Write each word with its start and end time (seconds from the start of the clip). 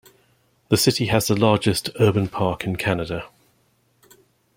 The 0.69 0.77
city 0.77 1.05
has 1.09 1.27
the 1.27 1.39
largest 1.39 1.91
urban 1.99 2.27
park 2.27 2.63
in 2.65 2.75
Canada. 2.75 3.29